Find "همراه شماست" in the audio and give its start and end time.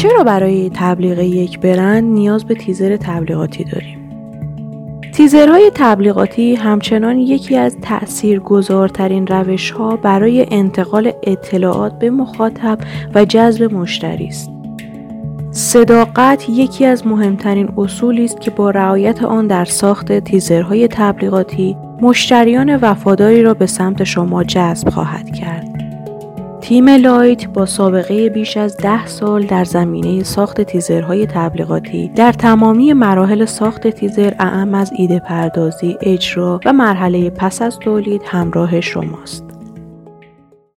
38.24-39.49